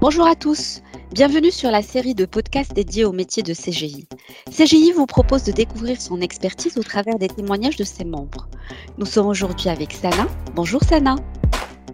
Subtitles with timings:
[0.00, 4.06] Bonjour à tous, bienvenue sur la série de podcasts dédiés au métier de CGI.
[4.48, 8.48] CGI vous propose de découvrir son expertise au travers des témoignages de ses membres.
[8.96, 10.28] Nous sommes aujourd'hui avec Sana.
[10.54, 11.16] Bonjour Sana.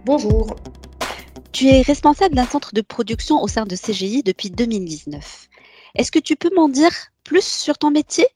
[0.05, 0.55] Bonjour.
[1.51, 5.49] Tu es responsable d'un centre de production au sein de CGI depuis 2019.
[5.95, 6.91] Est-ce que tu peux m'en dire
[7.23, 8.27] plus sur ton métier?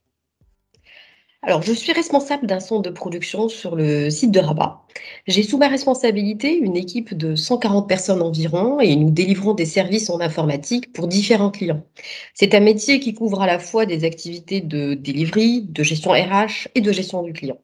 [1.41, 4.83] Alors, je suis responsable d'un centre de production sur le site de Rabat.
[5.25, 10.09] J'ai sous ma responsabilité une équipe de 140 personnes environ et nous délivrons des services
[10.09, 11.86] en informatique pour différents clients.
[12.33, 16.67] C'est un métier qui couvre à la fois des activités de delivery, de gestion RH
[16.75, 17.57] et de gestion du client.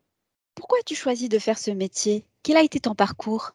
[0.56, 2.24] Pourquoi as-tu choisi de faire ce métier?
[2.44, 3.52] Quel a été ton parcours?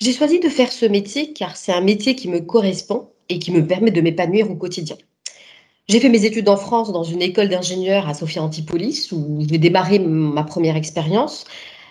[0.00, 3.52] J'ai choisi de faire ce métier car c'est un métier qui me correspond et qui
[3.52, 4.96] me permet de m'épanouir au quotidien.
[5.88, 9.58] J'ai fait mes études en France dans une école d'ingénieurs à Sophia Antipolis où j'ai
[9.58, 11.44] démarré ma première expérience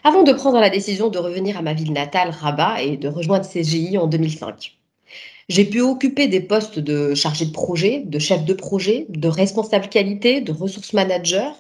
[0.04, 3.48] avant de prendre la décision de revenir à ma ville natale, Rabat, et de rejoindre
[3.48, 4.76] CGI en 2005.
[5.48, 9.88] J'ai pu occuper des postes de chargé de projet, de chef de projet, de responsable
[9.88, 11.56] qualité, de ressources manager,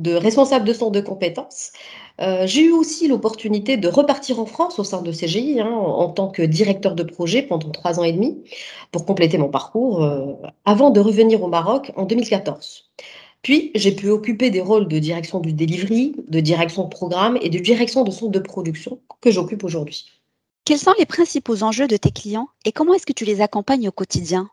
[0.00, 1.72] de responsable de centre de compétences.
[2.20, 6.08] Euh, j'ai eu aussi l'opportunité de repartir en France au sein de CGI hein, en,
[6.08, 8.42] tant que directeur de projet pendant trois ans et demi
[8.92, 10.34] pour compléter mon parcours euh,
[10.64, 12.90] avant de revenir au Maroc en 2014.
[13.42, 17.48] Puis, j'ai pu occuper des rôles de direction du delivery, de direction de programme et
[17.48, 20.04] de direction de centre de production que j'occupe aujourd'hui.
[20.66, 23.88] Quels sont les principaux enjeux de tes clients et comment est-ce que tu les accompagnes
[23.88, 24.50] au quotidien?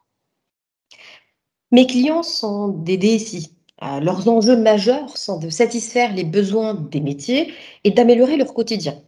[1.72, 7.54] Mes clients sont des DSI, leurs enjeux majeurs sont de satisfaire les besoins des métiers
[7.84, 9.02] et d'améliorer leur quotidien.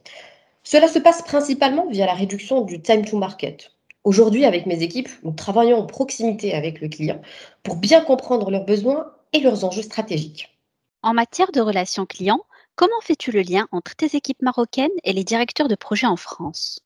[0.63, 3.71] Cela se passe principalement via la réduction du time to market.
[4.03, 7.21] Aujourd'hui, avec mes équipes, nous travaillons en proximité avec le client
[7.63, 10.57] pour bien comprendre leurs besoins et leurs enjeux stratégiques.
[11.01, 12.43] En matière de relations clients,
[12.75, 16.79] comment fais-tu le lien entre tes équipes marocaines et les directeurs de projets en France?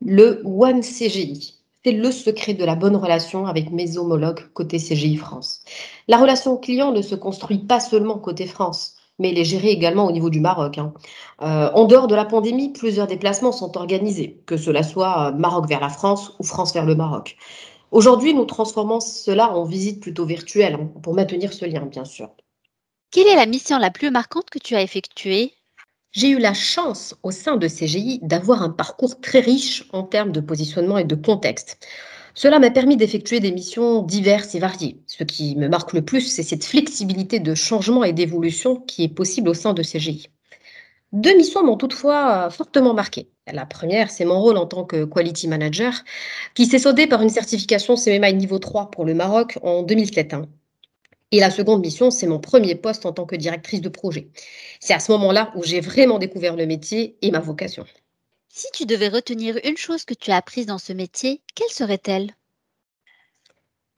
[0.00, 5.16] Le One CGI, c'est le secret de la bonne relation avec mes homologues côté CGI
[5.16, 5.60] France.
[6.08, 10.06] La relation client ne se construit pas seulement côté France, mais elle est gérée également
[10.06, 10.78] au niveau du Maroc.
[10.78, 10.94] Hein.
[11.42, 15.80] Euh, en dehors de la pandémie, plusieurs déplacements sont organisés, que cela soit Maroc vers
[15.80, 17.36] la France ou France vers le Maroc.
[17.90, 22.30] Aujourd'hui, nous transformons cela en visite plutôt virtuelle, hein, pour maintenir ce lien, bien sûr.
[23.10, 25.52] Quelle est la mission la plus marquante que tu as effectuée?
[26.14, 30.30] J'ai eu la chance au sein de CGI d'avoir un parcours très riche en termes
[30.30, 31.84] de positionnement et de contexte.
[32.34, 35.00] Cela m'a permis d'effectuer des missions diverses et variées.
[35.06, 39.08] Ce qui me marque le plus, c'est cette flexibilité de changement et d'évolution qui est
[39.08, 40.28] possible au sein de CGI.
[41.12, 43.28] Deux missions m'ont toutefois fortement marqué.
[43.52, 45.92] La première, c'est mon rôle en tant que Quality Manager,
[46.54, 50.34] qui s'est soldé par une certification CMMI niveau 3 pour le Maroc en 2007.
[51.34, 54.28] Et la seconde mission, c'est mon premier poste en tant que directrice de projet.
[54.78, 57.84] C'est à ce moment-là où j'ai vraiment découvert le métier et ma vocation.
[58.48, 62.30] Si tu devais retenir une chose que tu as apprise dans ce métier, quelle serait-elle?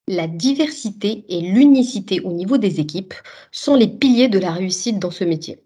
[0.08, 3.12] La diversité et l'unicité au niveau des équipes
[3.52, 5.62] sont les piliers de la réussite dans ce métier.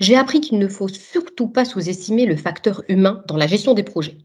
[0.00, 3.82] J'ai appris qu'il ne faut surtout pas sous-estimer le facteur humain dans la gestion des
[3.82, 4.18] projets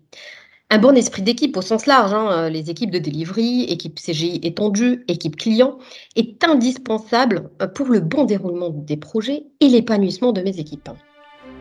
[0.74, 4.40] un bon esprit d'équipe au sens large, hein, euh, les équipes de delivery, équipe CGI
[4.42, 5.78] étendue, équipe client,
[6.16, 10.90] est indispensable euh, pour le bon déroulement des projets et l'épanouissement de mes équipes.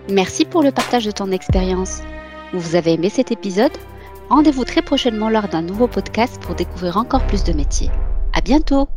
[0.08, 2.00] Merci pour le partage de ton expérience.
[2.54, 3.76] Vous avez aimé cet épisode?
[4.30, 7.90] Rendez-vous très prochainement lors d'un nouveau podcast pour découvrir encore plus de métiers.
[8.32, 8.88] À bientôt